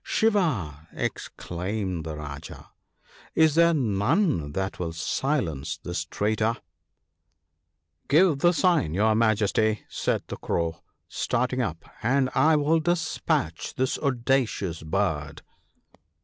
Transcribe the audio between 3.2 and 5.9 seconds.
is there none that will silence